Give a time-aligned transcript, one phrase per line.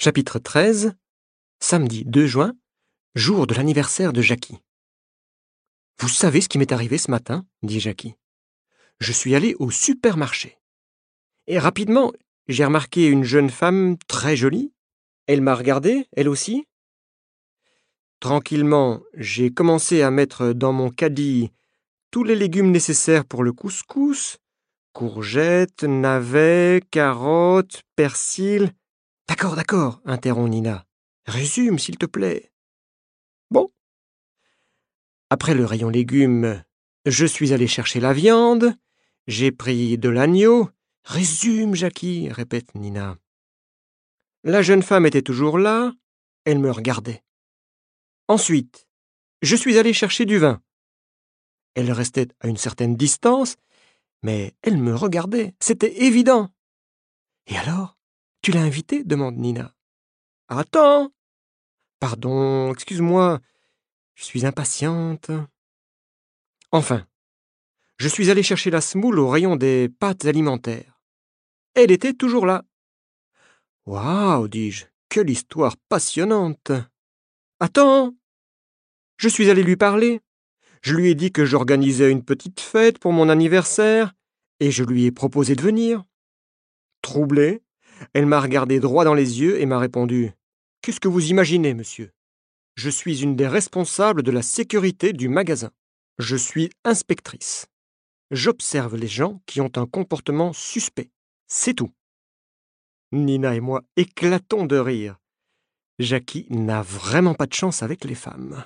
[0.00, 0.94] Chapitre 13
[1.58, 2.52] Samedi 2 juin,
[3.16, 4.58] jour de l'anniversaire de Jackie.
[5.98, 8.14] Vous savez ce qui m'est arrivé ce matin dit Jackie.
[9.00, 10.56] Je suis allé au supermarché.
[11.48, 12.12] Et rapidement,
[12.46, 14.72] j'ai remarqué une jeune femme très jolie.
[15.26, 16.64] Elle m'a regardé, elle aussi.
[18.20, 21.50] Tranquillement, j'ai commencé à mettre dans mon caddie
[22.12, 24.38] tous les légumes nécessaires pour le couscous
[24.92, 28.72] courgettes, navets, carottes, persil.
[29.28, 30.86] D'accord, d'accord, interrompt Nina.
[31.26, 32.50] Résume, s'il te plaît.
[33.50, 33.70] Bon.
[35.28, 36.64] Après le rayon légumes,
[37.04, 38.74] je suis allé chercher la viande,
[39.26, 40.70] j'ai pris de l'agneau.
[41.04, 43.18] Résume, Jackie, répète Nina.
[44.44, 45.92] La jeune femme était toujours là,
[46.44, 47.22] elle me regardait.
[48.28, 48.88] Ensuite,
[49.42, 50.62] je suis allé chercher du vin.
[51.74, 53.56] Elle restait à une certaine distance,
[54.22, 56.50] mais elle me regardait, c'était évident.
[57.46, 57.97] Et alors?
[58.42, 59.74] Tu l'as invitée demande Nina.
[60.48, 61.12] Attends
[62.00, 63.40] Pardon, excuse-moi,
[64.14, 65.30] je suis impatiente.
[66.70, 67.06] Enfin,
[67.98, 71.00] je suis allé chercher la semoule au rayon des pâtes alimentaires.
[71.74, 72.64] Elle était toujours là.
[73.86, 76.70] Waouh, dis-je, quelle histoire passionnante.
[77.58, 78.14] Attends
[79.16, 80.20] Je suis allé lui parler.
[80.82, 84.14] Je lui ai dit que j'organisais une petite fête pour mon anniversaire,
[84.60, 86.04] et je lui ai proposé de venir.
[87.02, 87.62] Troublée,
[88.14, 90.32] elle m'a regardé droit dans les yeux et m'a répondu
[90.82, 92.12] Qu'est-ce que vous imaginez, monsieur?
[92.76, 95.70] Je suis une des responsables de la sécurité du magasin.
[96.18, 97.66] Je suis inspectrice.
[98.30, 101.10] J'observe les gens qui ont un comportement suspect.
[101.46, 101.90] C'est tout.
[103.10, 105.18] Nina et moi éclatons de rire.
[105.98, 108.64] Jackie n'a vraiment pas de chance avec les femmes.